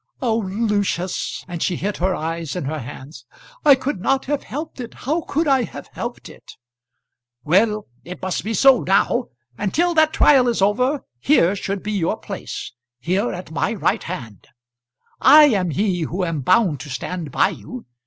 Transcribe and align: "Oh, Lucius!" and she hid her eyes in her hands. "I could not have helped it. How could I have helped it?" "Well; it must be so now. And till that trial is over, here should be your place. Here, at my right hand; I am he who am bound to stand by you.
"Oh, 0.19 0.39
Lucius!" 0.39 1.45
and 1.47 1.61
she 1.61 1.75
hid 1.75 1.97
her 1.97 2.15
eyes 2.15 2.55
in 2.55 2.65
her 2.65 2.79
hands. 2.79 3.23
"I 3.63 3.75
could 3.75 4.01
not 4.01 4.25
have 4.25 4.41
helped 4.41 4.79
it. 4.79 4.95
How 4.95 5.21
could 5.21 5.47
I 5.47 5.61
have 5.61 5.89
helped 5.93 6.27
it?" 6.27 6.53
"Well; 7.43 7.85
it 8.03 8.19
must 8.19 8.43
be 8.43 8.55
so 8.55 8.79
now. 8.81 9.25
And 9.59 9.75
till 9.75 9.93
that 9.93 10.11
trial 10.11 10.47
is 10.47 10.59
over, 10.59 11.01
here 11.19 11.55
should 11.55 11.83
be 11.83 11.91
your 11.91 12.17
place. 12.17 12.71
Here, 12.99 13.31
at 13.31 13.51
my 13.51 13.73
right 13.75 14.01
hand; 14.01 14.47
I 15.19 15.43
am 15.43 15.69
he 15.69 16.01
who 16.01 16.25
am 16.25 16.41
bound 16.41 16.79
to 16.79 16.89
stand 16.89 17.29
by 17.29 17.49
you. 17.49 17.85